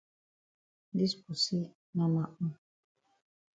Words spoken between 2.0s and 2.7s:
ma own.